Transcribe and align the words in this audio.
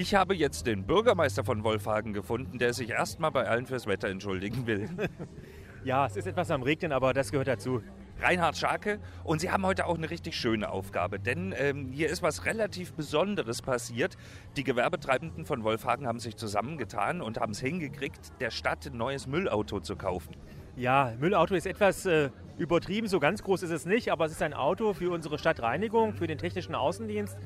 Ich 0.00 0.14
habe 0.14 0.32
jetzt 0.36 0.68
den 0.68 0.84
Bürgermeister 0.84 1.42
von 1.42 1.64
Wolfhagen 1.64 2.12
gefunden, 2.12 2.58
der 2.58 2.72
sich 2.72 2.90
erstmal 2.90 3.32
bei 3.32 3.48
allen 3.48 3.66
fürs 3.66 3.88
Wetter 3.88 4.06
entschuldigen 4.06 4.64
will. 4.64 4.88
ja, 5.84 6.06
es 6.06 6.14
ist 6.14 6.28
etwas 6.28 6.52
am 6.52 6.62
Regnen, 6.62 6.92
aber 6.92 7.12
das 7.12 7.32
gehört 7.32 7.48
dazu. 7.48 7.82
Reinhard 8.20 8.56
Scharke. 8.56 9.00
Und 9.24 9.40
Sie 9.40 9.50
haben 9.50 9.66
heute 9.66 9.86
auch 9.86 9.96
eine 9.96 10.08
richtig 10.08 10.36
schöne 10.36 10.70
Aufgabe, 10.70 11.18
denn 11.18 11.52
ähm, 11.58 11.90
hier 11.90 12.10
ist 12.10 12.22
was 12.22 12.44
relativ 12.44 12.92
Besonderes 12.92 13.60
passiert. 13.60 14.16
Die 14.56 14.62
Gewerbetreibenden 14.62 15.44
von 15.44 15.64
Wolfhagen 15.64 16.06
haben 16.06 16.20
sich 16.20 16.36
zusammengetan 16.36 17.20
und 17.20 17.40
haben 17.40 17.50
es 17.50 17.58
hingekriegt, 17.58 18.40
der 18.40 18.52
Stadt 18.52 18.86
ein 18.86 18.96
neues 18.96 19.26
Müllauto 19.26 19.80
zu 19.80 19.96
kaufen. 19.96 20.36
Ja, 20.76 21.12
Müllauto 21.18 21.56
ist 21.56 21.66
etwas 21.66 22.06
äh, 22.06 22.30
übertrieben, 22.56 23.08
so 23.08 23.18
ganz 23.18 23.42
groß 23.42 23.64
ist 23.64 23.72
es 23.72 23.84
nicht, 23.84 24.12
aber 24.12 24.26
es 24.26 24.30
ist 24.30 24.42
ein 24.42 24.54
Auto 24.54 24.94
für 24.94 25.10
unsere 25.10 25.40
Stadtreinigung, 25.40 26.14
für 26.14 26.28
den 26.28 26.38
technischen 26.38 26.76
Außendienst. 26.76 27.36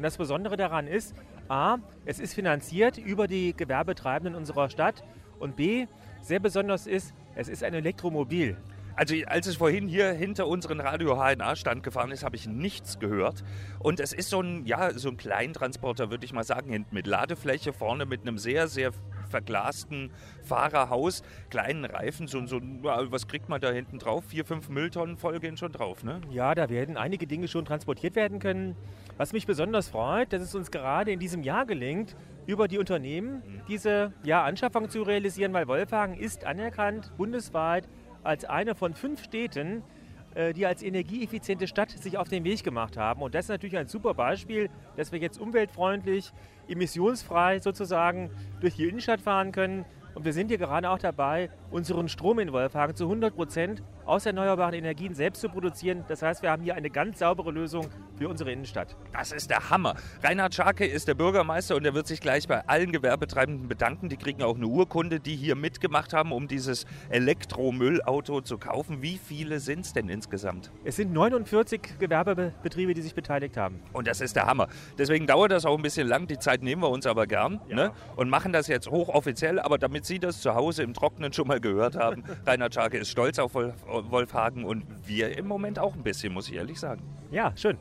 Und 0.00 0.04
das 0.04 0.16
Besondere 0.16 0.56
daran 0.56 0.86
ist, 0.86 1.14
a, 1.50 1.76
es 2.06 2.20
ist 2.20 2.32
finanziert 2.32 2.96
über 2.96 3.26
die 3.28 3.54
Gewerbetreibenden 3.54 4.34
unserer 4.34 4.70
Stadt 4.70 5.04
und 5.38 5.56
b, 5.56 5.88
sehr 6.22 6.40
besonders 6.40 6.86
ist, 6.86 7.12
es 7.34 7.48
ist 7.50 7.62
ein 7.62 7.74
Elektromobil. 7.74 8.56
Also 8.96 9.14
als 9.26 9.46
es 9.46 9.56
vorhin 9.56 9.88
hier 9.88 10.10
hinter 10.12 10.46
unseren 10.46 10.80
Radio 10.80 11.16
HNA 11.16 11.54
Stand 11.54 11.82
gefahren 11.82 12.12
ist, 12.12 12.24
habe 12.24 12.34
ich 12.34 12.46
nichts 12.46 12.98
gehört. 12.98 13.44
Und 13.78 14.00
es 14.00 14.14
ist 14.14 14.30
so 14.30 14.40
ein, 14.40 14.64
ja, 14.64 14.90
so 14.94 15.10
ein 15.10 15.18
Kleintransporter, 15.18 16.10
würde 16.10 16.24
ich 16.24 16.32
mal 16.32 16.44
sagen, 16.44 16.72
hinten 16.72 16.94
mit 16.94 17.06
Ladefläche, 17.06 17.74
vorne 17.74 18.06
mit 18.06 18.22
einem 18.22 18.38
sehr, 18.38 18.68
sehr 18.68 18.92
verglasten 19.30 20.10
Fahrerhaus, 20.42 21.22
kleinen 21.48 21.84
Reifen, 21.84 22.26
so, 22.26 22.44
so 22.46 22.60
was 22.60 23.26
kriegt 23.26 23.48
man 23.48 23.60
da 23.60 23.70
hinten 23.70 23.98
drauf? 23.98 24.24
Vier, 24.26 24.44
fünf 24.44 24.68
Mülltonnen 24.68 25.16
voll 25.16 25.40
gehen 25.40 25.56
schon 25.56 25.72
drauf, 25.72 26.04
ne? 26.04 26.20
Ja, 26.30 26.54
da 26.54 26.68
werden 26.68 26.96
einige 26.96 27.26
Dinge 27.26 27.48
schon 27.48 27.64
transportiert 27.64 28.16
werden 28.16 28.38
können. 28.38 28.76
Was 29.16 29.32
mich 29.32 29.46
besonders 29.46 29.88
freut, 29.88 30.32
dass 30.32 30.42
es 30.42 30.54
uns 30.54 30.70
gerade 30.70 31.12
in 31.12 31.20
diesem 31.20 31.42
Jahr 31.42 31.66
gelingt, 31.66 32.16
über 32.46 32.68
die 32.68 32.78
Unternehmen 32.78 33.36
mhm. 33.36 33.62
diese 33.68 34.12
ja, 34.24 34.44
Anschaffung 34.44 34.88
zu 34.88 35.02
realisieren, 35.02 35.52
weil 35.52 35.68
Wolfhagen 35.68 36.14
ist 36.14 36.44
anerkannt 36.44 37.12
bundesweit 37.16 37.88
als 38.22 38.44
eine 38.44 38.74
von 38.74 38.94
fünf 38.94 39.24
Städten, 39.24 39.82
die 40.56 40.64
als 40.64 40.82
energieeffiziente 40.82 41.66
Stadt 41.66 41.90
sich 41.90 42.16
auf 42.16 42.28
den 42.28 42.44
Weg 42.44 42.62
gemacht 42.62 42.96
haben. 42.96 43.22
Und 43.22 43.34
das 43.34 43.46
ist 43.46 43.48
natürlich 43.48 43.76
ein 43.76 43.88
super 43.88 44.14
Beispiel, 44.14 44.70
dass 44.96 45.10
wir 45.10 45.18
jetzt 45.18 45.40
umweltfreundlich, 45.40 46.32
emissionsfrei 46.68 47.58
sozusagen 47.58 48.30
durch 48.60 48.76
die 48.76 48.86
Innenstadt 48.86 49.20
fahren 49.20 49.50
können. 49.50 49.84
Und 50.20 50.26
wir 50.26 50.34
sind 50.34 50.48
hier 50.48 50.58
gerade 50.58 50.90
auch 50.90 50.98
dabei, 50.98 51.48
unseren 51.70 52.06
Strom 52.10 52.40
in 52.40 52.52
Wolfhagen 52.52 52.94
zu 52.94 53.04
100 53.04 53.34
Prozent 53.34 53.82
aus 54.04 54.26
erneuerbaren 54.26 54.74
Energien 54.74 55.14
selbst 55.14 55.40
zu 55.40 55.48
produzieren. 55.48 56.04
Das 56.08 56.20
heißt, 56.20 56.42
wir 56.42 56.50
haben 56.50 56.62
hier 56.62 56.74
eine 56.74 56.90
ganz 56.90 57.20
saubere 57.20 57.52
Lösung 57.52 57.86
für 58.18 58.28
unsere 58.28 58.50
Innenstadt. 58.52 58.96
Das 59.12 59.30
ist 59.32 59.50
der 59.50 59.70
Hammer. 59.70 59.94
Reinhard 60.22 60.54
Scharke 60.54 60.84
ist 60.84 61.06
der 61.08 61.14
Bürgermeister 61.14 61.76
und 61.76 61.86
er 61.86 61.94
wird 61.94 62.06
sich 62.06 62.20
gleich 62.20 62.48
bei 62.48 62.66
allen 62.66 62.92
Gewerbetreibenden 62.92 63.68
bedanken. 63.68 64.08
Die 64.08 64.16
kriegen 64.16 64.42
auch 64.42 64.56
eine 64.56 64.66
Urkunde, 64.66 65.20
die 65.20 65.36
hier 65.36 65.54
mitgemacht 65.54 66.12
haben, 66.12 66.32
um 66.32 66.48
dieses 66.48 66.86
Elektromüllauto 67.08 68.40
zu 68.40 68.58
kaufen. 68.58 69.00
Wie 69.00 69.16
viele 69.16 69.60
sind 69.60 69.86
es 69.86 69.92
denn 69.92 70.08
insgesamt? 70.08 70.70
Es 70.84 70.96
sind 70.96 71.12
49 71.12 71.98
Gewerbebetriebe, 71.98 72.94
die 72.94 73.02
sich 73.02 73.14
beteiligt 73.14 73.56
haben. 73.56 73.80
Und 73.92 74.06
das 74.06 74.20
ist 74.20 74.34
der 74.34 74.46
Hammer. 74.46 74.68
Deswegen 74.98 75.26
dauert 75.26 75.52
das 75.52 75.64
auch 75.64 75.76
ein 75.76 75.82
bisschen 75.82 76.08
lang. 76.08 76.26
Die 76.26 76.38
Zeit 76.38 76.62
nehmen 76.62 76.82
wir 76.82 76.90
uns 76.90 77.06
aber 77.06 77.26
gern 77.26 77.60
ja. 77.68 77.76
ne? 77.76 77.92
und 78.16 78.28
machen 78.28 78.52
das 78.52 78.66
jetzt 78.66 78.90
hochoffiziell. 78.90 79.60
Aber 79.60 79.78
damit 79.78 80.04
Sie 80.10 80.18
das 80.18 80.40
zu 80.40 80.56
Hause 80.56 80.82
im 80.82 80.92
Trockenen 80.92 81.32
schon 81.32 81.46
mal 81.46 81.60
gehört 81.60 81.94
haben, 81.94 82.24
Reinhard 82.44 82.74
Scharke 82.74 82.98
ist 82.98 83.10
stolz 83.10 83.38
auf 83.38 83.54
Wolfhagen 83.54 84.64
und 84.64 84.84
wir 85.06 85.38
im 85.38 85.46
Moment 85.46 85.78
auch 85.78 85.94
ein 85.94 86.02
bisschen, 86.02 86.32
muss 86.32 86.48
ich 86.48 86.56
ehrlich 86.56 86.80
sagen. 86.80 87.00
Ja, 87.30 87.52
schön. 87.56 87.78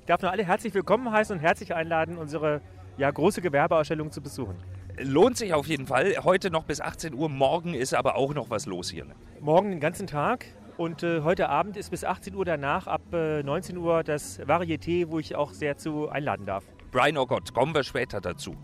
Ich 0.00 0.06
darf 0.06 0.20
nur 0.22 0.32
alle 0.32 0.44
herzlich 0.44 0.74
willkommen 0.74 1.12
heißen 1.12 1.36
und 1.36 1.40
herzlich 1.40 1.72
einladen, 1.72 2.18
unsere 2.18 2.62
ja, 2.98 3.08
große 3.08 3.40
Gewerbeausstellung 3.42 4.10
zu 4.10 4.20
besuchen. 4.20 4.56
Lohnt 4.98 5.36
sich 5.36 5.54
auf 5.54 5.68
jeden 5.68 5.86
Fall. 5.86 6.16
Heute 6.24 6.50
noch 6.50 6.64
bis 6.64 6.80
18 6.80 7.14
Uhr, 7.14 7.28
morgen 7.28 7.74
ist 7.74 7.94
aber 7.94 8.16
auch 8.16 8.34
noch 8.34 8.50
was 8.50 8.66
los 8.66 8.90
hier. 8.90 9.04
Ne? 9.04 9.14
Morgen 9.40 9.70
den 9.70 9.78
ganzen 9.78 10.08
Tag 10.08 10.46
und 10.76 11.04
äh, 11.04 11.20
heute 11.20 11.48
Abend 11.48 11.76
ist 11.76 11.90
bis 11.90 12.02
18 12.02 12.34
Uhr 12.34 12.44
danach, 12.44 12.88
ab 12.88 13.02
äh, 13.12 13.44
19 13.44 13.76
Uhr, 13.76 14.02
das 14.02 14.40
Varieté, 14.40 15.08
wo 15.10 15.20
ich 15.20 15.36
auch 15.36 15.52
sehr 15.52 15.76
zu 15.76 16.08
einladen 16.08 16.44
darf. 16.44 16.64
Brian, 16.90 17.16
oh 17.16 17.26
Gott, 17.26 17.54
kommen 17.54 17.72
wir 17.72 17.84
später 17.84 18.20
dazu. 18.20 18.56